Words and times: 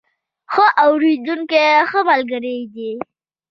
ښه 0.53 0.65
اورېدونکي 0.85 1.61
ښه 1.89 1.99
ملګري 2.09 2.57
دي. 2.73 2.91